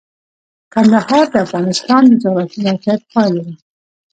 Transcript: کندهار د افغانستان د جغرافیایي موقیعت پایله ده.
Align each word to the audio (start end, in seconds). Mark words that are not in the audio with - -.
کندهار 0.73 1.25
د 1.33 1.35
افغانستان 1.45 2.01
د 2.07 2.11
جغرافیایي 2.21 2.65
موقیعت 2.71 3.01
پایله 3.11 3.41
ده. 3.47 3.53